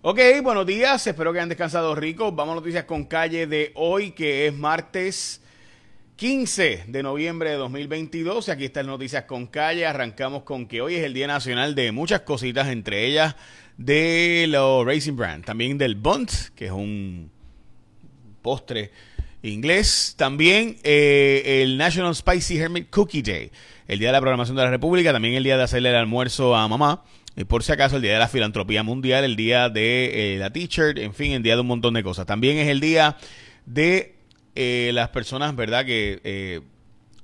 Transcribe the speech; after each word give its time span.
Ok, 0.00 0.20
buenos 0.44 0.64
días, 0.64 1.04
espero 1.08 1.32
que 1.32 1.40
hayan 1.40 1.48
descansado 1.48 1.92
ricos. 1.96 2.32
Vamos 2.32 2.52
a 2.52 2.60
noticias 2.60 2.84
con 2.84 3.06
calle 3.06 3.48
de 3.48 3.72
hoy, 3.74 4.12
que 4.12 4.46
es 4.46 4.54
martes 4.54 5.42
15 6.14 6.84
de 6.86 7.02
noviembre 7.02 7.50
de 7.50 7.56
2022. 7.56 8.48
Aquí 8.48 8.66
están 8.66 8.86
noticias 8.86 9.24
con 9.24 9.48
calle. 9.48 9.86
Arrancamos 9.86 10.44
con 10.44 10.68
que 10.68 10.82
hoy 10.82 10.94
es 10.94 11.02
el 11.02 11.14
Día 11.14 11.26
Nacional 11.26 11.74
de 11.74 11.90
muchas 11.90 12.20
cositas, 12.20 12.68
entre 12.68 13.06
ellas 13.06 13.34
de 13.76 14.46
los 14.48 14.86
Racing 14.86 15.16
Brand, 15.16 15.44
también 15.44 15.76
del 15.76 15.96
Bunt, 15.96 16.30
que 16.54 16.66
es 16.66 16.72
un 16.72 17.32
postre 18.40 18.92
inglés. 19.42 20.14
También 20.16 20.76
eh, 20.84 21.62
el 21.62 21.76
National 21.76 22.14
Spicy 22.14 22.56
Hermit 22.56 22.88
Cookie 22.90 23.22
Day, 23.22 23.50
el 23.88 23.98
Día 23.98 24.10
de 24.10 24.12
la 24.12 24.20
Programación 24.20 24.56
de 24.56 24.62
la 24.62 24.70
República, 24.70 25.12
también 25.12 25.34
el 25.34 25.42
día 25.42 25.56
de 25.56 25.64
hacerle 25.64 25.88
el 25.88 25.96
almuerzo 25.96 26.54
a 26.54 26.68
mamá. 26.68 27.02
Por 27.46 27.62
si 27.62 27.72
acaso, 27.72 27.96
el 27.96 28.02
Día 28.02 28.14
de 28.14 28.18
la 28.18 28.28
Filantropía 28.28 28.82
Mundial, 28.82 29.24
el 29.24 29.36
Día 29.36 29.68
de 29.68 30.34
eh, 30.34 30.38
la 30.38 30.50
Teacher, 30.50 30.98
en 30.98 31.14
fin, 31.14 31.32
el 31.32 31.42
Día 31.42 31.54
de 31.54 31.60
un 31.60 31.68
montón 31.68 31.94
de 31.94 32.02
cosas. 32.02 32.26
También 32.26 32.56
es 32.58 32.68
el 32.68 32.80
Día 32.80 33.16
de 33.66 34.16
eh, 34.54 34.90
las 34.92 35.10
personas, 35.10 35.54
¿verdad?, 35.54 35.84
que 35.84 36.62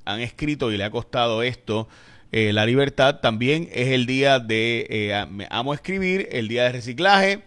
han 0.05 0.21
escrito 0.21 0.71
y 0.71 0.77
le 0.77 0.85
ha 0.85 0.91
costado 0.91 1.43
esto. 1.43 1.89
la 2.31 2.67
libertad 2.67 3.21
también 3.21 3.69
es 3.73 3.89
el 3.89 4.07
día 4.07 4.39
de 4.39 5.47
amo 5.51 5.73
escribir, 5.73 6.29
el 6.31 6.49
día 6.49 6.65
de 6.65 6.73
reciclaje, 6.73 7.43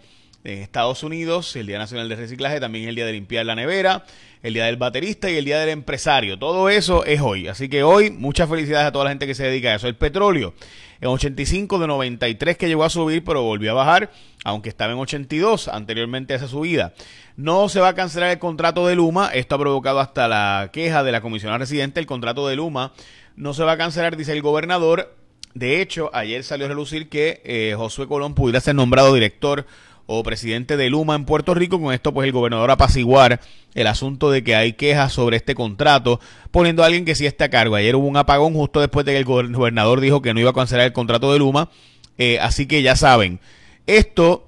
en 0.48 0.60
Estados 0.60 1.04
Unidos, 1.04 1.56
el 1.58 1.68
Día 1.68 1.78
Nacional 1.78 2.08
de 2.08 2.16
Reciclaje, 2.16 2.62
también 2.62 2.88
el 2.88 2.96
Día 2.96 3.06
de 3.06 3.12
Limpiar 3.12 3.46
la 3.46 3.54
Nevera, 3.54 4.06
el 4.42 4.54
Día 4.54 4.66
del 4.66 4.78
Baterista 4.78 5.30
y 5.30 5.36
el 5.36 5.44
Día 5.44 5.60
del 5.60 5.70
Empresario. 5.70 6.40
Todo 6.40 6.70
eso 6.70 7.04
es 7.04 7.20
hoy. 7.20 7.50
Así 7.50 7.68
que 7.68 7.84
hoy, 7.84 8.12
muchas 8.12 8.50
felicidades 8.50 8.88
a 8.88 8.92
toda 8.94 9.06
la 9.06 9.12
gente 9.12 9.28
que 9.28 9.36
se 9.36 9.44
dedica 9.44 9.70
a 9.70 9.76
eso. 9.76 9.88
El 9.88 9.98
petróleo, 9.98 10.54
en 11.02 11.10
85 11.10 11.80
de 11.80 11.88
93 11.88 12.58
que 12.58 12.70
llegó 12.70 12.86
a 12.86 12.90
subir, 12.90 13.26
pero 13.26 13.44
volvió 13.44 13.72
a 13.72 13.74
bajar, 13.74 14.10
aunque 14.46 14.70
estaba 14.70 14.94
en 14.94 15.00
82 15.00 15.68
anteriormente 15.68 16.34
a 16.34 16.38
esa 16.38 16.48
subida. 16.48 16.94
No 17.36 17.68
se 17.68 17.82
va 17.82 17.90
a 17.90 17.96
cancelar 17.96 18.32
el 18.32 18.40
contrato 18.40 18.88
de 18.88 18.96
Luma. 18.96 19.30
Esto 19.34 19.56
ha 19.56 19.60
provocado 19.60 20.00
hasta 20.00 20.30
la 20.30 20.70
queja 20.72 21.04
de 21.04 21.12
la 21.12 21.20
comisionada 21.20 21.58
residente. 21.58 22.00
El 22.00 22.06
contrato 22.06 22.48
de 22.48 22.56
Luma 22.56 22.94
no 23.36 23.54
se 23.54 23.64
va 23.64 23.74
a 23.74 23.78
cancelar, 23.78 24.16
dice 24.16 24.32
el 24.32 24.42
gobernador. 24.42 25.14
De 25.54 25.82
hecho, 25.82 26.10
ayer 26.14 26.44
salió 26.44 26.68
a 26.68 26.70
relucir 26.70 27.10
que 27.10 27.42
eh, 27.44 27.74
Josué 27.76 28.08
Colón 28.08 28.34
pudiera 28.34 28.62
ser 28.62 28.76
nombrado 28.76 29.14
director 29.14 29.66
o 30.08 30.24
presidente 30.24 30.78
de 30.78 30.90
Luma 30.90 31.16
en 31.16 31.26
Puerto 31.26 31.54
Rico. 31.54 31.80
Con 31.80 31.94
esto, 31.94 32.14
pues 32.14 32.26
el 32.26 32.32
gobernador 32.32 32.72
apaciguar 32.72 33.40
el 33.76 33.88
asunto 33.88 34.32
de 34.32 34.44
que 34.44 34.56
hay 34.56 34.74
quejas 34.74 35.14
sobre 35.14 35.38
este 35.38 35.54
contrato, 35.54 36.20
poniendo 36.50 36.82
a 36.82 36.88
alguien 36.88 37.06
que 37.06 37.14
sí 37.14 37.28
está 37.28 37.46
a 37.46 37.50
cargo. 37.50 37.76
Ayer 37.76 37.96
hubo 37.96 38.08
un 38.08 38.18
apagón 38.18 38.54
justo 38.54 38.80
después 38.80 39.06
de 39.06 39.12
que 39.12 39.20
el 39.20 39.26
gobernador 39.26 40.02
dijo 40.02 40.24
que 40.24 40.34
no 40.34 40.40
iba 40.40 40.50
a 40.50 40.54
cancelar 40.54 40.88
el 40.88 40.94
contrato 40.94 41.32
de 41.32 41.40
Luma. 41.40 41.70
Eh, 42.18 42.40
así 42.40 42.66
que 42.66 42.82
ya 42.82 42.96
saben, 42.96 43.40
esto 43.86 44.48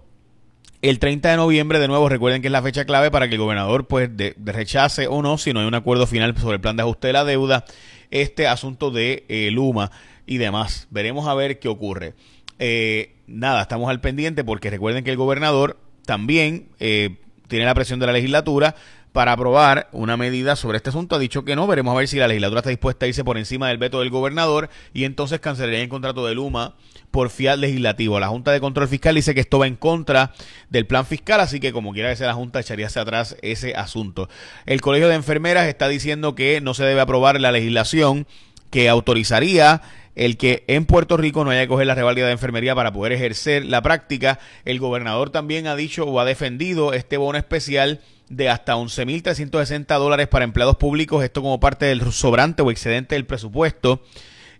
el 0.81 0.99
30 0.99 1.31
de 1.31 1.37
noviembre, 1.37 1.79
de 1.79 1.89
nuevo, 1.89 2.07
recuerden 2.07 2.41
que 2.41 2.47
es 2.47 2.51
la 2.51 2.61
fecha 2.61 2.85
clave 2.85 3.11
para 3.11 3.27
que 3.27 3.35
el 3.35 3.41
gobernador 3.41 3.85
pues 3.85 4.15
de, 4.15 4.33
rechace 4.37 5.07
o 5.07 5.21
no, 5.21 5.37
si 5.37 5.51
no 5.51 5.59
hay 5.59 5.67
un 5.67 5.75
acuerdo 5.75 6.07
final 6.07 6.37
sobre 6.37 6.55
el 6.55 6.61
plan 6.61 6.77
de 6.77 6.83
ajuste 6.83 7.07
de 7.07 7.13
la 7.13 7.25
deuda, 7.25 7.65
este 8.11 8.47
asunto 8.47 8.89
de 8.89 9.25
eh, 9.27 9.51
Luma 9.51 9.91
y 10.25 10.37
demás. 10.37 10.87
Veremos 10.89 11.27
a 11.27 11.33
ver 11.33 11.59
qué 11.59 11.67
ocurre. 11.67 12.13
Eh, 12.59 13.15
nada, 13.27 13.61
estamos 13.61 13.89
al 13.89 14.01
pendiente 14.01 14.43
porque 14.43 14.69
recuerden 14.69 15.03
que 15.03 15.11
el 15.11 15.17
gobernador 15.17 15.77
también 16.05 16.69
eh, 16.79 17.17
tiene 17.47 17.65
la 17.65 17.73
presión 17.73 17.99
de 17.99 18.05
la 18.05 18.13
legislatura 18.13 18.75
para 19.11 19.31
aprobar 19.31 19.89
una 19.91 20.17
medida 20.17 20.55
sobre 20.55 20.77
este 20.77 20.89
asunto. 20.89 21.15
Ha 21.15 21.19
dicho 21.19 21.43
que 21.43 21.55
no. 21.55 21.65
Veremos 21.67 21.93
a 21.93 21.97
ver 21.97 22.07
si 22.07 22.17
la 22.17 22.27
legislatura 22.27 22.59
está 22.59 22.69
dispuesta 22.69 23.05
a 23.05 23.09
irse 23.09 23.23
por 23.23 23.37
encima 23.37 23.69
del 23.69 23.77
veto 23.77 23.99
del 23.99 24.09
gobernador 24.09 24.69
y 24.93 25.05
entonces 25.05 25.39
cancelaría 25.39 25.81
el 25.81 25.89
contrato 25.89 26.25
de 26.25 26.35
Luma 26.35 26.75
por 27.09 27.29
fiat 27.29 27.57
legislativo. 27.57 28.19
La 28.19 28.27
Junta 28.27 28.51
de 28.51 28.59
Control 28.59 28.87
Fiscal 28.87 29.15
dice 29.15 29.33
que 29.33 29.41
esto 29.41 29.59
va 29.59 29.67
en 29.67 29.75
contra 29.75 30.33
del 30.69 30.85
plan 30.85 31.05
fiscal, 31.05 31.39
así 31.39 31.59
que 31.59 31.71
como 31.73 31.91
quiera 31.93 32.09
que 32.09 32.17
sea 32.17 32.27
la 32.27 32.33
Junta, 32.35 32.59
echaría 32.59 32.87
hacia 32.87 33.01
atrás 33.01 33.35
ese 33.41 33.73
asunto. 33.75 34.29
El 34.65 34.81
Colegio 34.81 35.07
de 35.07 35.15
Enfermeras 35.15 35.67
está 35.67 35.87
diciendo 35.87 36.35
que 36.35 36.61
no 36.61 36.73
se 36.73 36.83
debe 36.83 37.01
aprobar 37.01 37.41
la 37.41 37.51
legislación 37.51 38.27
que 38.69 38.89
autorizaría 38.89 39.81
el 40.19 40.35
que 40.35 40.65
en 40.67 40.85
Puerto 40.85 41.15
Rico 41.15 41.45
no 41.45 41.51
haya 41.51 41.61
que 41.61 41.69
coger 41.69 41.87
la 41.87 41.95
revalida 41.95 42.25
de 42.25 42.33
enfermería 42.33 42.75
para 42.75 42.91
poder 42.91 43.13
ejercer 43.13 43.63
la 43.63 43.81
práctica. 43.81 44.37
El 44.65 44.77
gobernador 44.77 45.29
también 45.29 45.65
ha 45.65 45.77
dicho 45.77 46.03
o 46.03 46.19
ha 46.19 46.25
defendido 46.25 46.91
este 46.91 47.15
bono 47.15 47.37
especial 47.37 48.01
de 48.27 48.49
hasta 48.49 48.75
11.360 48.75 49.85
dólares 49.97 50.27
para 50.27 50.43
empleados 50.43 50.75
públicos, 50.75 51.23
esto 51.23 51.41
como 51.41 51.61
parte 51.61 51.85
del 51.85 52.11
sobrante 52.11 52.61
o 52.61 52.69
excedente 52.69 53.15
del 53.15 53.25
presupuesto 53.25 54.01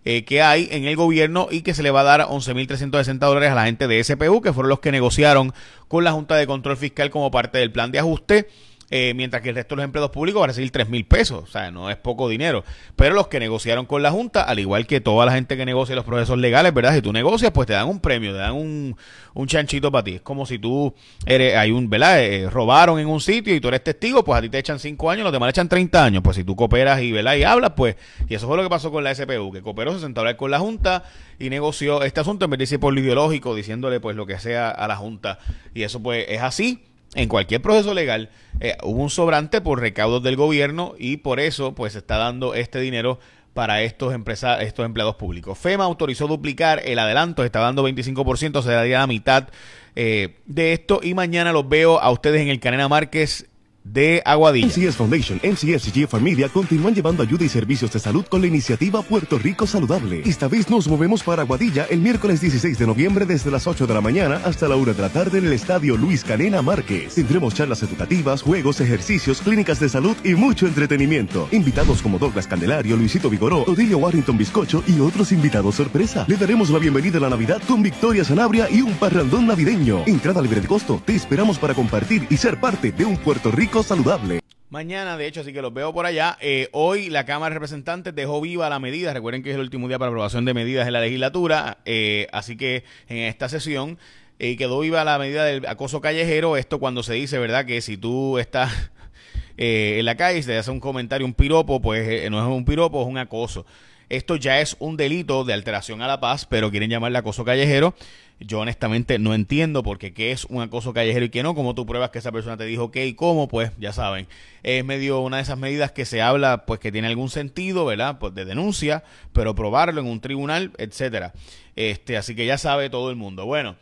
eh, 0.06 0.24
que 0.24 0.40
hay 0.40 0.66
en 0.70 0.86
el 0.86 0.96
gobierno 0.96 1.48
y 1.50 1.60
que 1.60 1.74
se 1.74 1.82
le 1.82 1.90
va 1.90 2.00
a 2.00 2.04
dar 2.04 2.22
11.360 2.22 3.18
dólares 3.18 3.50
a 3.50 3.54
la 3.54 3.66
gente 3.66 3.86
de 3.86 4.02
SPU, 4.02 4.40
que 4.40 4.54
fueron 4.54 4.70
los 4.70 4.80
que 4.80 4.92
negociaron 4.92 5.52
con 5.88 6.04
la 6.04 6.12
Junta 6.12 6.36
de 6.36 6.46
Control 6.46 6.78
Fiscal 6.78 7.10
como 7.10 7.30
parte 7.30 7.58
del 7.58 7.70
plan 7.70 7.92
de 7.92 7.98
ajuste. 7.98 8.48
Eh, 8.92 9.14
mientras 9.14 9.40
que 9.40 9.50
el 9.50 9.54
resto 9.54 9.76
de 9.76 9.76
los 9.76 9.84
empleados 9.84 10.10
públicos 10.10 10.40
van 10.40 10.48
a 10.48 10.52
recibir 10.52 10.72
3 10.72 10.88
mil 10.88 11.04
pesos, 11.04 11.44
o 11.44 11.46
sea, 11.46 11.70
no 11.70 11.90
es 11.90 11.96
poco 11.96 12.28
dinero. 12.28 12.64
Pero 12.96 13.14
los 13.14 13.28
que 13.28 13.38
negociaron 13.38 13.86
con 13.86 14.02
la 14.02 14.10
Junta, 14.10 14.42
al 14.42 14.58
igual 14.58 14.86
que 14.88 15.00
toda 15.00 15.26
la 15.26 15.32
gente 15.32 15.56
que 15.56 15.64
negocia 15.64 15.94
los 15.94 16.04
procesos 16.04 16.38
legales, 16.38 16.74
¿verdad? 16.74 16.94
Si 16.94 17.02
tú 17.02 17.12
negocias, 17.12 17.52
pues 17.52 17.68
te 17.68 17.74
dan 17.74 17.86
un 17.88 18.00
premio, 18.00 18.32
te 18.32 18.38
dan 18.38 18.54
un, 18.54 18.96
un 19.34 19.46
chanchito 19.46 19.92
para 19.92 20.02
ti. 20.02 20.14
Es 20.16 20.22
como 20.22 20.44
si 20.44 20.58
tú 20.58 20.92
eres, 21.24 21.56
hay 21.56 21.70
un, 21.70 21.88
¿verdad? 21.88 22.20
Eh, 22.20 22.50
robaron 22.50 22.98
en 22.98 23.06
un 23.06 23.20
sitio 23.20 23.54
y 23.54 23.60
tú 23.60 23.68
eres 23.68 23.84
testigo, 23.84 24.24
pues 24.24 24.38
a 24.38 24.42
ti 24.42 24.48
te 24.48 24.58
echan 24.58 24.80
5 24.80 25.08
años, 25.08 25.22
los 25.22 25.32
demás 25.32 25.46
le 25.46 25.50
echan 25.50 25.68
30 25.68 26.04
años. 26.04 26.22
Pues 26.24 26.36
si 26.36 26.42
tú 26.42 26.56
cooperas 26.56 27.00
y, 27.00 27.12
¿verdad? 27.12 27.36
Y 27.36 27.44
hablas, 27.44 27.74
pues, 27.76 27.94
y 28.28 28.34
eso 28.34 28.48
fue 28.48 28.56
lo 28.56 28.64
que 28.64 28.70
pasó 28.70 28.90
con 28.90 29.04
la 29.04 29.14
SPU, 29.14 29.52
que 29.52 29.62
cooperó, 29.62 29.94
se 29.94 30.00
sentó 30.00 30.20
a 30.20 30.22
hablar 30.22 30.36
con 30.36 30.50
la 30.50 30.58
Junta 30.58 31.04
y 31.38 31.48
negoció 31.48 32.02
este 32.02 32.18
asunto 32.18 32.46
en 32.46 32.50
vez 32.50 32.68
de 32.68 32.74
ir 32.74 32.80
por 32.80 32.92
lo 32.92 33.00
ideológico, 33.00 33.54
diciéndole, 33.54 34.00
pues, 34.00 34.16
lo 34.16 34.26
que 34.26 34.40
sea 34.40 34.68
a 34.70 34.88
la 34.88 34.96
Junta. 34.96 35.38
Y 35.74 35.84
eso, 35.84 36.02
pues, 36.02 36.26
es 36.28 36.42
así 36.42 36.89
en 37.14 37.28
cualquier 37.28 37.60
proceso 37.60 37.92
legal 37.92 38.30
eh, 38.60 38.76
hubo 38.82 39.02
un 39.02 39.10
sobrante 39.10 39.60
por 39.60 39.80
recaudos 39.80 40.22
del 40.22 40.36
gobierno 40.36 40.94
y 40.98 41.18
por 41.18 41.40
eso 41.40 41.74
pues 41.74 41.94
se 41.94 41.98
está 41.98 42.18
dando 42.18 42.54
este 42.54 42.80
dinero 42.80 43.18
para 43.54 43.82
estos 43.82 44.14
empresas, 44.14 44.62
estos 44.62 44.86
empleados 44.86 45.16
públicos. 45.16 45.58
FEMA 45.58 45.84
autorizó 45.84 46.28
duplicar 46.28 46.80
el 46.84 46.98
adelanto, 47.00 47.44
está 47.44 47.58
dando 47.58 47.86
25%, 47.86 48.62
se 48.62 48.70
daría 48.70 49.00
la 49.00 49.06
mitad 49.08 49.48
eh, 49.96 50.36
de 50.46 50.72
esto 50.72 51.00
y 51.02 51.14
mañana 51.14 51.52
los 51.52 51.68
veo 51.68 51.98
a 51.98 52.10
ustedes 52.12 52.42
en 52.42 52.48
el 52.48 52.60
Canena 52.60 52.88
Márquez 52.88 53.49
de 53.84 54.22
Aguadilla. 54.24 54.66
MCS 54.66 54.96
Foundation, 54.96 55.40
MCS 55.42 55.96
y 55.96 56.06
Familia 56.06 56.48
continúan 56.48 56.94
llevando 56.94 57.22
ayuda 57.22 57.44
y 57.44 57.48
servicios 57.48 57.92
de 57.92 57.98
salud 57.98 58.24
con 58.26 58.40
la 58.40 58.46
iniciativa 58.46 59.02
Puerto 59.02 59.38
Rico 59.38 59.66
Saludable. 59.66 60.22
Esta 60.24 60.48
vez 60.48 60.68
nos 60.70 60.86
movemos 60.88 61.22
para 61.22 61.42
Aguadilla 61.42 61.86
el 61.90 62.00
miércoles 62.00 62.40
16 62.40 62.78
de 62.78 62.86
noviembre 62.86 63.26
desde 63.26 63.50
las 63.50 63.66
8 63.66 63.86
de 63.86 63.94
la 63.94 64.00
mañana 64.00 64.40
hasta 64.44 64.68
la 64.68 64.76
1 64.76 64.94
de 64.94 65.02
la 65.02 65.08
tarde 65.08 65.38
en 65.38 65.46
el 65.46 65.52
Estadio 65.52 65.96
Luis 65.96 66.24
Canena 66.24 66.62
Márquez. 66.62 67.14
Tendremos 67.14 67.54
charlas 67.54 67.82
educativas, 67.82 68.42
juegos, 68.42 68.80
ejercicios, 68.80 69.40
clínicas 69.40 69.80
de 69.80 69.88
salud 69.88 70.16
y 70.24 70.34
mucho 70.34 70.66
entretenimiento. 70.66 71.48
Invitados 71.50 72.02
como 72.02 72.18
Douglas 72.18 72.46
Candelario, 72.46 72.96
Luisito 72.96 73.30
Vigoró, 73.30 73.62
Odilio 73.62 73.98
Warrington 73.98 74.36
Bizcocho 74.36 74.84
y 74.86 75.00
otros 75.00 75.32
invitados 75.32 75.74
sorpresa. 75.74 76.24
Le 76.28 76.36
daremos 76.36 76.70
la 76.70 76.78
bienvenida 76.78 77.18
a 77.18 77.22
la 77.22 77.30
Navidad 77.30 77.62
con 77.66 77.82
Victoria 77.82 78.24
Sanabria 78.24 78.68
y 78.70 78.82
un 78.82 78.92
parrandón 78.94 79.46
navideño. 79.46 80.04
Entrada 80.06 80.42
libre 80.42 80.60
de 80.60 80.68
costo. 80.68 81.02
Te 81.04 81.14
esperamos 81.14 81.58
para 81.58 81.74
compartir 81.74 82.26
y 82.30 82.36
ser 82.36 82.60
parte 82.60 82.92
de 82.92 83.04
un 83.04 83.16
Puerto 83.16 83.50
Rico 83.50 83.69
saludable. 83.78 84.40
Mañana, 84.68 85.16
de 85.16 85.26
hecho, 85.26 85.40
así 85.40 85.52
que 85.52 85.62
los 85.62 85.72
veo 85.72 85.92
por 85.92 86.06
allá. 86.06 86.36
Eh, 86.40 86.68
hoy 86.72 87.08
la 87.08 87.24
Cámara 87.24 87.50
de 87.50 87.54
Representantes 87.54 88.14
dejó 88.14 88.40
viva 88.40 88.68
la 88.68 88.78
medida. 88.78 89.12
Recuerden 89.12 89.42
que 89.42 89.50
es 89.50 89.54
el 89.54 89.62
último 89.62 89.88
día 89.88 89.98
para 89.98 90.10
aprobación 90.10 90.44
de 90.44 90.54
medidas 90.54 90.86
en 90.86 90.92
la 90.92 91.00
legislatura. 91.00 91.78
Eh, 91.84 92.26
así 92.32 92.56
que 92.56 92.84
en 93.08 93.18
esta 93.18 93.48
sesión 93.48 93.98
eh, 94.38 94.56
quedó 94.56 94.80
viva 94.80 95.04
la 95.04 95.18
medida 95.18 95.44
del 95.44 95.66
acoso 95.66 96.00
callejero. 96.00 96.56
Esto 96.56 96.78
cuando 96.78 97.02
se 97.02 97.14
dice, 97.14 97.38
¿verdad? 97.38 97.64
Que 97.64 97.80
si 97.80 97.96
tú 97.96 98.38
estás 98.38 98.90
en 99.56 100.04
la 100.04 100.16
calle 100.16 100.40
y 100.40 100.42
te 100.42 100.58
hace 100.58 100.70
un 100.70 100.80
comentario, 100.80 101.26
un 101.26 101.34
piropo, 101.34 101.80
pues 101.80 102.30
no 102.30 102.40
es 102.40 102.46
un 102.46 102.64
piropo, 102.64 103.02
es 103.02 103.08
un 103.08 103.18
acoso. 103.18 103.66
Esto 104.10 104.34
ya 104.34 104.60
es 104.60 104.76
un 104.80 104.96
delito 104.96 105.44
de 105.44 105.54
alteración 105.54 106.02
a 106.02 106.08
la 106.08 106.18
paz, 106.20 106.44
pero 106.44 106.70
quieren 106.70 106.90
llamarle 106.90 107.16
acoso 107.16 107.44
callejero. 107.44 107.94
Yo 108.40 108.58
honestamente 108.58 109.18
no 109.18 109.34
entiendo 109.34 109.82
porque 109.82 110.12
qué 110.12 110.32
es 110.32 110.46
un 110.46 110.62
acoso 110.62 110.92
callejero 110.92 111.26
y 111.26 111.28
qué 111.28 111.42
no. 111.44 111.54
Como 111.54 111.74
tú 111.76 111.86
pruebas 111.86 112.10
que 112.10 112.18
esa 112.18 112.32
persona 112.32 112.56
te 112.56 112.64
dijo 112.64 112.90
qué 112.90 113.06
y 113.06 113.14
cómo, 113.14 113.46
pues 113.46 113.70
ya 113.78 113.92
saben. 113.92 114.26
Es 114.64 114.84
medio 114.84 115.20
una 115.20 115.36
de 115.36 115.42
esas 115.42 115.58
medidas 115.58 115.92
que 115.92 116.04
se 116.04 116.22
habla, 116.22 116.64
pues 116.66 116.80
que 116.80 116.90
tiene 116.90 117.06
algún 117.06 117.30
sentido, 117.30 117.84
¿verdad? 117.84 118.18
Pues 118.18 118.34
de 118.34 118.44
denuncia, 118.44 119.04
pero 119.32 119.54
probarlo 119.54 120.00
en 120.00 120.08
un 120.08 120.20
tribunal, 120.20 120.72
etcétera. 120.78 121.32
Este, 121.76 122.16
así 122.16 122.34
que 122.34 122.46
ya 122.46 122.58
sabe 122.58 122.90
todo 122.90 123.10
el 123.10 123.16
mundo. 123.16 123.46
Bueno. 123.46 123.76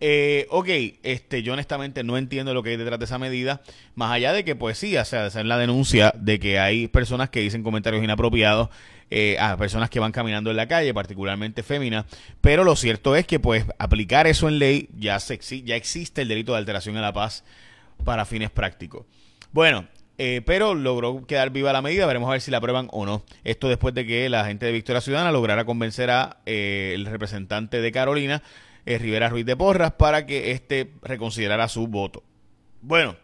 Eh, 0.00 0.46
ok, 0.50 0.68
este, 1.02 1.42
yo 1.42 1.52
honestamente 1.52 2.02
no 2.02 2.18
entiendo 2.18 2.52
lo 2.52 2.62
que 2.62 2.70
hay 2.70 2.76
detrás 2.76 2.98
de 2.98 3.04
esa 3.04 3.18
medida, 3.18 3.62
más 3.94 4.10
allá 4.12 4.32
de 4.32 4.44
que, 4.44 4.56
pues 4.56 4.76
sí, 4.76 4.96
o 4.96 5.04
sea, 5.04 5.26
hacer 5.26 5.46
la 5.46 5.56
denuncia 5.56 6.12
de 6.16 6.38
que 6.40 6.58
hay 6.58 6.88
personas 6.88 7.30
que 7.30 7.40
dicen 7.40 7.62
comentarios 7.62 8.02
inapropiados 8.02 8.70
eh, 9.10 9.36
a 9.38 9.56
personas 9.56 9.90
que 9.90 10.00
van 10.00 10.12
caminando 10.12 10.50
en 10.50 10.56
la 10.56 10.66
calle, 10.66 10.92
particularmente 10.92 11.62
féminas, 11.62 12.06
pero 12.40 12.64
lo 12.64 12.74
cierto 12.76 13.14
es 13.16 13.26
que, 13.26 13.38
pues, 13.38 13.64
aplicar 13.78 14.26
eso 14.26 14.48
en 14.48 14.58
ley 14.58 14.88
ya, 14.98 15.20
se, 15.20 15.38
ya 15.62 15.76
existe 15.76 16.22
el 16.22 16.28
delito 16.28 16.52
de 16.52 16.58
alteración 16.58 16.96
a 16.96 17.00
la 17.00 17.12
paz 17.12 17.44
para 18.04 18.24
fines 18.24 18.50
prácticos. 18.50 19.06
Bueno, 19.52 19.86
eh, 20.18 20.42
pero 20.44 20.74
logró 20.74 21.24
quedar 21.26 21.50
viva 21.50 21.72
la 21.72 21.82
medida. 21.82 22.06
Veremos 22.06 22.28
a 22.28 22.32
ver 22.32 22.40
si 22.40 22.50
la 22.50 22.58
aprueban 22.58 22.88
o 22.90 23.06
no. 23.06 23.24
Esto 23.42 23.68
después 23.68 23.94
de 23.94 24.06
que 24.06 24.28
la 24.28 24.44
gente 24.44 24.66
de 24.66 24.72
Victoria 24.72 25.00
Ciudadana 25.00 25.32
lograra 25.32 25.64
convencer 25.64 26.10
a 26.10 26.38
el 26.44 27.06
representante 27.06 27.80
de 27.80 27.92
Carolina 27.92 28.42
eh, 28.86 28.98
Rivera 28.98 29.28
Ruiz 29.28 29.46
de 29.46 29.56
Porras 29.56 29.92
para 29.92 30.26
que 30.26 30.52
éste 30.52 30.92
reconsiderara 31.02 31.68
su 31.68 31.86
voto. 31.86 32.22
Bueno, 32.82 33.16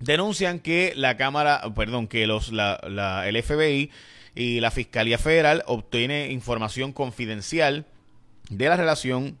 denuncian 0.00 0.60
que 0.60 0.92
la 0.96 1.16
Cámara, 1.16 1.62
perdón, 1.74 2.08
que 2.08 2.26
los, 2.26 2.52
la, 2.52 2.80
la, 2.88 3.28
el 3.28 3.42
FBI 3.42 3.90
y 4.34 4.60
la 4.60 4.70
Fiscalía 4.70 5.18
Federal 5.18 5.62
obtiene 5.66 6.30
información 6.30 6.92
confidencial 6.92 7.86
de 8.50 8.68
la 8.68 8.76
relación 8.76 9.38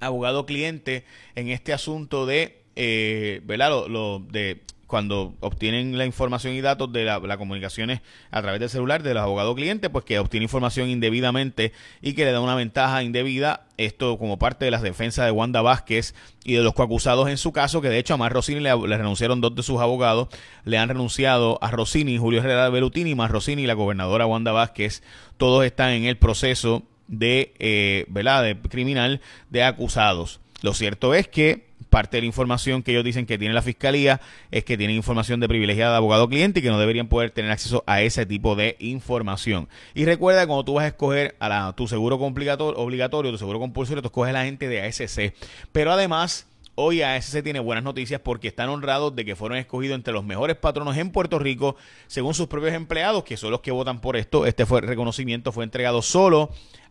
abogado-cliente 0.00 1.04
en 1.34 1.48
este 1.48 1.72
asunto 1.72 2.26
de, 2.26 2.62
eh. 2.76 3.40
Lo, 3.46 4.18
de 4.18 4.60
cuando 4.92 5.32
obtienen 5.40 5.96
la 5.96 6.04
información 6.04 6.52
y 6.52 6.60
datos 6.60 6.92
de 6.92 7.06
las 7.06 7.36
comunicaciones 7.38 8.02
a 8.30 8.42
través 8.42 8.60
del 8.60 8.68
celular 8.68 9.02
de 9.02 9.14
los 9.14 9.22
abogados 9.22 9.54
clientes, 9.54 9.88
pues 9.88 10.04
que 10.04 10.18
obtiene 10.18 10.44
información 10.44 10.90
indebidamente 10.90 11.72
y 12.02 12.12
que 12.12 12.26
le 12.26 12.32
da 12.32 12.42
una 12.42 12.54
ventaja 12.56 13.02
indebida, 13.02 13.64
esto 13.78 14.18
como 14.18 14.38
parte 14.38 14.66
de 14.66 14.70
las 14.70 14.82
defensas 14.82 15.24
de 15.24 15.30
Wanda 15.30 15.62
Vázquez 15.62 16.14
y 16.44 16.52
de 16.52 16.62
los 16.62 16.74
coacusados 16.74 17.30
en 17.30 17.38
su 17.38 17.52
caso, 17.52 17.80
que 17.80 17.88
de 17.88 17.98
hecho 17.98 18.12
a 18.12 18.16
más 18.18 18.30
Rossini 18.32 18.60
le, 18.60 18.76
renunciaron 18.76 19.40
dos 19.40 19.54
de 19.54 19.62
sus 19.62 19.80
abogados, 19.80 20.28
le 20.66 20.76
han 20.76 20.90
renunciado 20.90 21.58
a 21.62 21.70
Rossini, 21.70 22.18
Julio 22.18 22.40
Herrera 22.40 22.68
Belutini, 22.68 23.14
más 23.14 23.30
Rossini 23.30 23.62
y 23.62 23.66
la 23.66 23.72
gobernadora 23.72 24.26
Wanda 24.26 24.52
Vázquez, 24.52 25.02
todos 25.38 25.64
están 25.64 25.92
en 25.92 26.04
el 26.04 26.18
proceso 26.18 26.82
de, 27.08 27.54
eh, 27.60 28.04
¿verdad? 28.08 28.42
de 28.42 28.58
criminal 28.58 29.22
de 29.48 29.62
acusados. 29.62 30.40
Lo 30.60 30.74
cierto 30.74 31.14
es 31.14 31.28
que 31.28 31.71
parte 31.92 32.16
de 32.16 32.22
la 32.22 32.26
información 32.26 32.82
que 32.82 32.90
ellos 32.92 33.04
dicen 33.04 33.26
que 33.26 33.36
tiene 33.36 33.52
la 33.52 33.60
fiscalía 33.60 34.22
es 34.50 34.64
que 34.64 34.78
tienen 34.78 34.96
información 34.96 35.40
de 35.40 35.46
privilegiada 35.46 35.92
de 35.92 35.98
abogado 35.98 36.26
cliente 36.26 36.60
y 36.60 36.62
que 36.62 36.70
no 36.70 36.78
deberían 36.78 37.06
poder 37.06 37.30
tener 37.32 37.50
acceso 37.50 37.84
a 37.86 38.00
ese 38.00 38.24
tipo 38.24 38.56
de 38.56 38.76
información. 38.80 39.68
Y 39.94 40.06
recuerda, 40.06 40.46
cuando 40.46 40.64
tú 40.64 40.74
vas 40.74 40.84
a 40.84 40.88
escoger 40.88 41.36
a 41.38 41.74
tu 41.76 41.86
seguro 41.86 42.16
obligatorio, 42.16 43.30
tu 43.30 43.38
seguro 43.38 43.60
compulsorio, 43.60 44.00
tú 44.00 44.08
escoges 44.08 44.30
a 44.30 44.32
la 44.32 44.44
gente 44.44 44.68
de 44.68 44.82
ASC. 44.82 45.34
Pero 45.70 45.92
además... 45.92 46.48
Hoy 46.74 47.02
ASC 47.02 47.42
tiene 47.42 47.60
buenas 47.60 47.84
noticias 47.84 48.18
porque 48.24 48.48
están 48.48 48.70
honrados 48.70 49.14
de 49.14 49.26
que 49.26 49.36
fueron 49.36 49.58
escogidos 49.58 49.94
entre 49.94 50.14
los 50.14 50.24
mejores 50.24 50.56
patronos 50.56 50.96
en 50.96 51.10
Puerto 51.10 51.38
Rico 51.38 51.76
según 52.06 52.32
sus 52.32 52.46
propios 52.46 52.72
empleados, 52.72 53.24
que 53.24 53.36
son 53.36 53.50
los 53.50 53.60
que 53.60 53.70
votan 53.70 54.00
por 54.00 54.16
esto. 54.16 54.46
Este 54.46 54.64
fue, 54.64 54.80
reconocimiento 54.80 55.52
fue 55.52 55.64
entregado 55.64 56.00
solo 56.00 56.48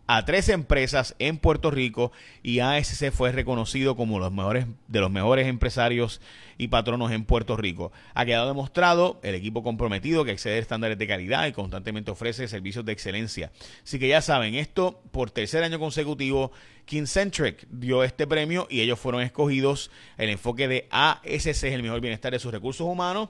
a 0.08 0.26
tres 0.26 0.50
empresas 0.50 1.16
en 1.20 1.38
Puerto 1.38 1.72
Rico 1.72 2.12
y 2.44 2.60
ASC 2.60 3.12
fue 3.12 3.32
reconocido 3.32 3.96
como 3.96 4.20
los 4.20 4.32
mejores 4.32 4.66
de 4.88 5.00
los 5.00 5.12
mejores 5.12 5.48
empresarios 5.48 6.22
y 6.58 6.68
patronos 6.68 7.12
en 7.12 7.26
Puerto 7.26 7.58
Rico. 7.58 7.92
Ha 8.14 8.26
quedado 8.26 8.48
demostrado 8.48 9.20
el 9.24 9.36
equipo 9.36 9.64
comprometido 9.64 10.26
que 10.26 10.32
excede 10.32 10.60
estándares 10.60 10.98
de 10.98 11.08
calidad 11.08 11.48
y 11.48 11.54
constantemente 11.54 12.12
ofrece 12.12 12.48
servicios 12.48 12.86
de 12.86 12.92
excelencia. 12.92 13.52
Así 13.84 14.00
que 14.00 14.08
ya 14.08 14.22
saben, 14.22 14.56
esto 14.56 15.02
por 15.12 15.32
tercer 15.32 15.64
año 15.64 15.80
consecutivo, 15.80 16.52
Kincentric 16.86 17.68
dio 17.70 18.04
este 18.04 18.28
premio 18.28 18.68
y 18.70 18.82
ellos 18.82 19.00
fueron 19.00 19.22
escogidos. 19.22 19.92
El 20.18 20.30
enfoque 20.30 20.68
de 20.68 20.88
ASC 20.92 21.48
es 21.48 21.64
el 21.64 21.84
mejor 21.84 22.02
bienestar 22.02 22.34
de 22.34 22.40
sus 22.40 22.52
recursos 22.52 22.86
humanos 22.86 23.30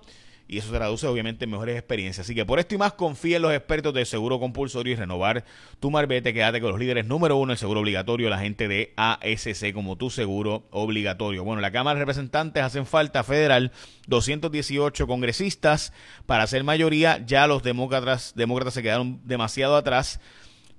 y 0.51 0.57
eso 0.57 0.69
se 0.69 0.77
traduce 0.77 1.07
obviamente 1.07 1.45
en 1.45 1.51
mejores 1.51 1.77
experiencias. 1.77 2.27
Así 2.27 2.36
que 2.36 2.45
por 2.45 2.59
esto 2.59 2.75
y 2.75 2.77
más 2.77 2.92
confía 2.92 3.38
en 3.38 3.44
los 3.44 3.53
expertos 3.53 3.94
de 3.94 4.03
seguro 4.03 4.38
compulsorio 4.38 4.92
y 4.92 4.95
renovar 4.98 5.45
tu 5.80 5.89
marbete. 5.89 6.33
Quédate 6.33 6.59
con 6.59 6.71
los 6.71 6.80
líderes 6.80 7.06
número 7.06 7.38
uno 7.38 7.53
el 7.53 7.57
seguro 7.57 7.80
obligatorio, 7.80 8.30
la 8.30 8.38
gente 8.38 8.68
de 8.68 8.92
ASC 8.98 9.71
como 9.74 9.95
tu 9.95 10.09
seguro 10.09 10.68
obligatorio. 10.71 11.45
Bueno, 11.45 11.62
la 11.62 11.71
Cámara 11.71 11.95
de 11.95 12.01
Representantes 12.01 12.62
hacen 12.62 12.86
falta 12.86 13.24
federal 13.24 13.71
218 14.07 15.07
congresistas 15.07 15.94
para 16.25 16.44
hacer 16.44 16.65
mayoría. 16.65 17.24
Ya 17.25 17.48
los 17.48 17.63
demócratas, 17.63 18.33
demócratas 18.36 18.74
se 18.74 18.83
quedaron 18.83 19.21
demasiado 19.24 19.77
atrás. 19.77 20.19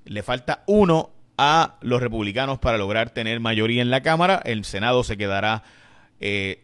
Le 0.05 0.23
falta 0.23 0.65
uno 0.67 1.13
a 1.39 1.77
los 1.81 2.03
republicanos 2.03 2.59
para 2.59 2.77
lograr 2.77 3.09
tener 3.09 3.41
mayoría 3.41 3.81
en 3.81 3.89
la 3.89 4.03
Cámara. 4.03 4.43
El 4.45 4.67
Senado 4.67 5.03
se 5.03 5.17
quedará 5.17 5.63
eh, 6.21 6.63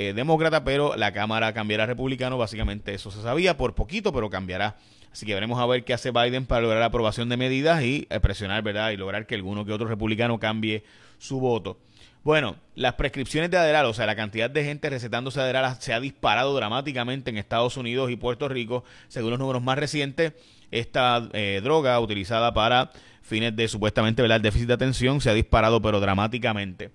eh, 0.00 0.12
demócrata, 0.12 0.62
pero 0.62 0.94
la 0.94 1.10
Cámara 1.12 1.52
cambiará 1.52 1.82
a 1.82 1.86
republicano. 1.86 2.38
Básicamente 2.38 2.94
eso 2.94 3.10
se 3.10 3.20
sabía 3.20 3.56
por 3.56 3.74
poquito, 3.74 4.12
pero 4.12 4.30
cambiará. 4.30 4.76
Así 5.10 5.26
que 5.26 5.34
veremos 5.34 5.58
a 5.58 5.66
ver 5.66 5.82
qué 5.82 5.92
hace 5.92 6.12
Biden 6.12 6.46
para 6.46 6.60
lograr 6.60 6.78
la 6.78 6.86
aprobación 6.86 7.28
de 7.28 7.36
medidas 7.36 7.82
y 7.82 8.06
eh, 8.08 8.20
presionar, 8.20 8.62
¿verdad? 8.62 8.92
Y 8.92 8.96
lograr 8.96 9.26
que 9.26 9.34
alguno 9.34 9.64
que 9.64 9.72
otro 9.72 9.88
republicano 9.88 10.38
cambie 10.38 10.84
su 11.18 11.40
voto. 11.40 11.80
Bueno, 12.22 12.54
las 12.76 12.94
prescripciones 12.94 13.50
de 13.50 13.58
Adderall, 13.58 13.86
o 13.86 13.92
sea, 13.92 14.06
la 14.06 14.14
cantidad 14.14 14.48
de 14.48 14.62
gente 14.62 14.88
recetándose 14.88 15.40
Adderall 15.40 15.74
se 15.80 15.92
ha 15.92 15.98
disparado 15.98 16.54
dramáticamente 16.54 17.30
en 17.30 17.36
Estados 17.36 17.76
Unidos 17.76 18.08
y 18.12 18.14
Puerto 18.14 18.48
Rico, 18.48 18.84
según 19.08 19.30
los 19.30 19.40
números 19.40 19.64
más 19.64 19.78
recientes. 19.78 20.32
Esta 20.70 21.28
eh, 21.32 21.60
droga 21.64 21.98
utilizada 21.98 22.54
para 22.54 22.92
fines 23.22 23.56
de 23.56 23.66
supuestamente 23.66 24.22
el 24.24 24.42
déficit 24.42 24.68
de 24.68 24.74
atención 24.74 25.20
se 25.20 25.30
ha 25.30 25.34
disparado 25.34 25.82
pero 25.82 25.98
dramáticamente. 25.98 26.92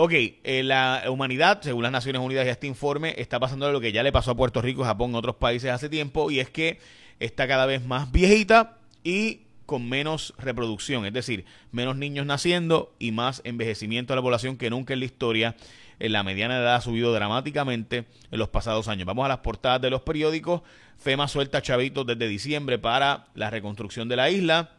Ok, 0.00 0.12
eh, 0.12 0.62
la 0.62 1.02
humanidad, 1.08 1.60
según 1.60 1.82
las 1.82 1.90
Naciones 1.90 2.22
Unidas 2.22 2.46
y 2.46 2.50
este 2.50 2.68
informe, 2.68 3.16
está 3.18 3.40
pasando 3.40 3.72
lo 3.72 3.80
que 3.80 3.90
ya 3.90 4.04
le 4.04 4.12
pasó 4.12 4.30
a 4.30 4.36
Puerto 4.36 4.62
Rico, 4.62 4.84
Japón, 4.84 5.12
otros 5.16 5.34
países 5.34 5.72
hace 5.72 5.88
tiempo, 5.88 6.30
y 6.30 6.38
es 6.38 6.48
que 6.50 6.78
está 7.18 7.48
cada 7.48 7.66
vez 7.66 7.84
más 7.84 8.12
viejita 8.12 8.78
y 9.02 9.40
con 9.66 9.88
menos 9.88 10.34
reproducción, 10.38 11.04
es 11.04 11.12
decir, 11.12 11.46
menos 11.72 11.96
niños 11.96 12.26
naciendo 12.26 12.94
y 13.00 13.10
más 13.10 13.40
envejecimiento 13.42 14.12
de 14.12 14.18
la 14.18 14.22
población 14.22 14.56
que 14.56 14.70
nunca 14.70 14.94
en 14.94 15.00
la 15.00 15.06
historia. 15.06 15.56
En 15.98 16.12
la 16.12 16.22
mediana 16.22 16.58
edad 16.58 16.76
ha 16.76 16.80
subido 16.80 17.12
dramáticamente 17.12 18.04
en 18.30 18.38
los 18.38 18.50
pasados 18.50 18.86
años. 18.86 19.04
Vamos 19.04 19.24
a 19.24 19.28
las 19.28 19.38
portadas 19.38 19.80
de 19.80 19.90
los 19.90 20.02
periódicos. 20.02 20.62
FEMA 20.96 21.26
suelta 21.26 21.60
chavitos 21.60 22.06
desde 22.06 22.28
diciembre 22.28 22.78
para 22.78 23.26
la 23.34 23.50
reconstrucción 23.50 24.08
de 24.08 24.14
la 24.14 24.30
isla 24.30 24.77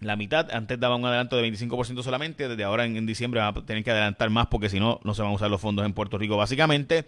la 0.00 0.16
mitad. 0.16 0.50
Antes 0.52 0.78
daba 0.78 0.96
un 0.96 1.04
adelanto 1.04 1.36
de 1.36 1.50
25% 1.50 2.02
solamente. 2.02 2.48
Desde 2.48 2.64
ahora 2.64 2.84
en, 2.84 3.06
diciembre 3.06 3.40
va 3.40 3.48
a 3.48 3.54
tener 3.54 3.84
que 3.84 3.90
adelantar 3.90 4.30
más 4.30 4.46
porque 4.48 4.68
si 4.68 4.80
no, 4.80 5.00
no 5.04 5.14
se 5.14 5.22
van 5.22 5.30
a 5.30 5.34
usar 5.34 5.50
los 5.50 5.60
fondos 5.60 5.84
en 5.86 5.92
Puerto 5.92 6.18
Rico 6.18 6.36
básicamente. 6.36 7.04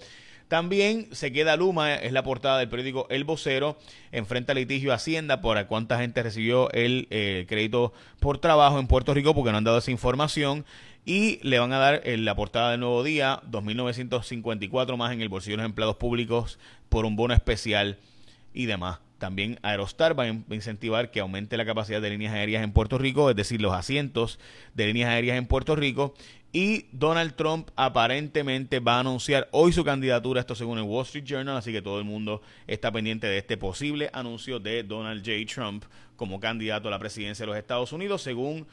También 0.48 1.08
se 1.10 1.32
queda 1.32 1.56
Luma, 1.56 1.96
es 1.96 2.12
la 2.12 2.22
portada 2.22 2.58
del 2.58 2.68
periódico 2.68 3.08
El 3.10 3.24
Vocero, 3.24 3.76
enfrenta 4.12 4.54
litigio 4.54 4.92
Hacienda 4.92 5.40
por 5.40 5.64
cuánta 5.66 5.98
gente 5.98 6.22
recibió 6.22 6.70
el 6.70 7.08
eh, 7.10 7.46
crédito 7.48 7.92
por 8.20 8.38
trabajo 8.38 8.78
en 8.78 8.86
Puerto 8.86 9.12
Rico 9.12 9.34
porque 9.34 9.50
no 9.50 9.58
han 9.58 9.64
dado 9.64 9.78
esa 9.78 9.90
información 9.90 10.64
y 11.04 11.40
le 11.42 11.58
van 11.58 11.72
a 11.72 11.78
dar 11.78 12.00
en 12.04 12.24
la 12.24 12.36
portada 12.36 12.70
del 12.70 12.80
nuevo 12.80 13.02
día 13.02 13.40
2.954 13.50 14.96
más 14.96 15.12
en 15.12 15.20
el 15.20 15.28
bolsillo 15.28 15.54
de 15.54 15.62
los 15.62 15.66
empleados 15.66 15.96
públicos 15.96 16.60
por 16.88 17.06
un 17.06 17.16
bono 17.16 17.34
especial 17.34 17.98
y 18.54 18.66
demás. 18.66 19.00
También 19.18 19.58
Aerostar 19.62 20.18
va 20.18 20.24
a 20.24 20.54
incentivar 20.54 21.10
que 21.10 21.20
aumente 21.20 21.56
la 21.56 21.64
capacidad 21.64 22.02
de 22.02 22.10
líneas 22.10 22.34
aéreas 22.34 22.62
en 22.62 22.72
Puerto 22.72 22.98
Rico, 22.98 23.30
es 23.30 23.36
decir, 23.36 23.62
los 23.62 23.72
asientos 23.72 24.38
de 24.74 24.86
líneas 24.86 25.10
aéreas 25.10 25.38
en 25.38 25.46
Puerto 25.46 25.74
Rico. 25.74 26.14
Y 26.52 26.86
Donald 26.92 27.34
Trump 27.34 27.68
aparentemente 27.76 28.80
va 28.80 28.96
a 28.96 29.00
anunciar 29.00 29.48
hoy 29.52 29.72
su 29.72 29.84
candidatura, 29.84 30.40
esto 30.40 30.54
según 30.54 30.78
el 30.78 30.84
Wall 30.84 31.04
Street 31.04 31.24
Journal, 31.24 31.56
así 31.56 31.72
que 31.72 31.82
todo 31.82 31.98
el 31.98 32.04
mundo 32.04 32.40
está 32.66 32.92
pendiente 32.92 33.26
de 33.26 33.38
este 33.38 33.56
posible 33.56 34.10
anuncio 34.12 34.58
de 34.58 34.82
Donald 34.82 35.22
J. 35.24 35.52
Trump 35.52 35.84
como 36.16 36.40
candidato 36.40 36.88
a 36.88 36.90
la 36.90 36.98
presidencia 36.98 37.42
de 37.42 37.48
los 37.48 37.58
Estados 37.58 37.92
Unidos, 37.92 38.22
según 38.22 38.66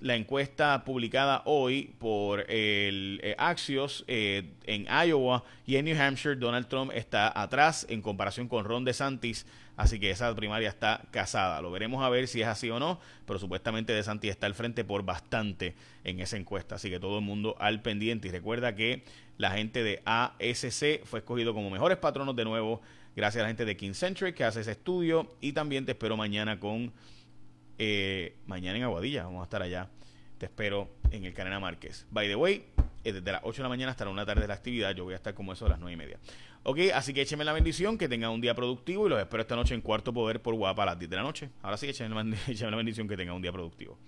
la 0.00 0.16
encuesta 0.16 0.84
publicada 0.84 1.42
hoy 1.46 1.94
por 1.98 2.40
el 2.50 3.20
eh, 3.22 3.34
Axios 3.38 4.04
eh, 4.06 4.52
en 4.64 4.86
Iowa 4.86 5.44
y 5.66 5.76
en 5.76 5.86
New 5.86 6.00
Hampshire, 6.00 6.36
Donald 6.36 6.68
Trump 6.68 6.90
está 6.94 7.32
atrás 7.40 7.86
en 7.88 8.02
comparación 8.02 8.48
con 8.48 8.64
Ron 8.64 8.84
DeSantis, 8.84 9.46
así 9.76 9.98
que 9.98 10.10
esa 10.10 10.34
primaria 10.34 10.68
está 10.68 11.02
casada. 11.10 11.62
Lo 11.62 11.70
veremos 11.70 12.04
a 12.04 12.08
ver 12.10 12.28
si 12.28 12.42
es 12.42 12.48
así 12.48 12.68
o 12.70 12.78
no, 12.78 13.00
pero 13.26 13.38
supuestamente 13.38 13.92
DeSantis 13.92 14.30
está 14.30 14.46
al 14.46 14.54
frente 14.54 14.84
por 14.84 15.04
bastante 15.04 15.74
en 16.04 16.20
esa 16.20 16.36
encuesta, 16.36 16.74
así 16.74 16.90
que 16.90 17.00
todo 17.00 17.18
el 17.18 17.24
mundo 17.24 17.56
al 17.58 17.80
pendiente. 17.80 18.28
Y 18.28 18.30
recuerda 18.30 18.74
que 18.74 19.04
la 19.38 19.52
gente 19.52 19.82
de 19.82 20.02
ASC 20.04 21.04
fue 21.04 21.20
escogido 21.20 21.54
como 21.54 21.70
mejores 21.70 21.98
patronos 21.98 22.36
de 22.36 22.44
nuevo, 22.44 22.82
gracias 23.16 23.40
a 23.40 23.44
la 23.44 23.48
gente 23.48 23.64
de 23.64 23.94
Century 23.94 24.32
que 24.34 24.44
hace 24.44 24.60
ese 24.60 24.72
estudio 24.72 25.34
y 25.40 25.52
también 25.52 25.86
te 25.86 25.92
espero 25.92 26.16
mañana 26.16 26.60
con 26.60 26.92
eh, 27.78 28.36
mañana 28.46 28.78
en 28.78 28.84
Aguadilla. 28.84 29.24
Vamos 29.24 29.40
a 29.40 29.44
estar 29.44 29.62
allá. 29.62 29.88
Te 30.38 30.46
espero 30.46 30.90
en 31.10 31.24
el 31.24 31.34
Canena 31.34 31.60
Márquez. 31.60 32.06
By 32.10 32.28
the 32.28 32.36
way, 32.36 32.64
eh, 33.04 33.12
desde 33.12 33.32
las 33.32 33.42
8 33.44 33.58
de 33.58 33.62
la 33.62 33.68
mañana 33.68 33.90
hasta 33.92 34.04
la 34.04 34.10
1 34.10 34.20
de 34.20 34.22
la 34.22 34.26
tarde 34.26 34.42
de 34.42 34.48
la 34.48 34.54
actividad. 34.54 34.94
Yo 34.94 35.04
voy 35.04 35.14
a 35.14 35.16
estar 35.16 35.34
como 35.34 35.52
eso 35.52 35.66
a 35.66 35.70
las 35.70 35.78
9 35.78 35.92
y 35.92 35.96
media. 35.96 36.18
Ok, 36.64 36.78
así 36.94 37.12
que 37.12 37.20
échenme 37.20 37.44
la 37.44 37.52
bendición, 37.52 37.98
que 37.98 38.08
tengan 38.08 38.30
un 38.30 38.40
día 38.40 38.54
productivo 38.54 39.06
y 39.06 39.10
los 39.10 39.20
espero 39.20 39.42
esta 39.42 39.54
noche 39.54 39.74
en 39.74 39.82
Cuarto 39.82 40.14
Poder 40.14 40.40
por 40.40 40.54
Guapa 40.54 40.84
a 40.84 40.86
las 40.86 40.98
10 40.98 41.10
de 41.10 41.16
la 41.16 41.22
noche. 41.22 41.50
Ahora 41.62 41.76
sí, 41.76 41.86
échenme 41.90 42.14
la 42.14 42.76
bendición, 42.76 43.06
que 43.06 43.16
tengan 43.16 43.36
un 43.36 43.42
día 43.42 43.52
productivo. 43.52 43.98